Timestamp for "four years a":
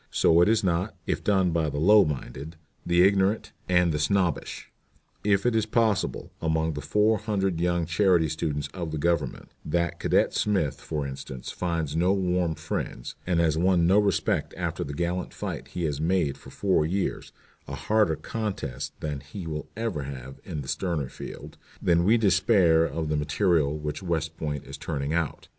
16.49-17.75